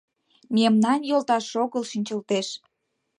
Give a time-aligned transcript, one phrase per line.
[0.55, 2.47] Мемнан йолташ огыл шинчылтеш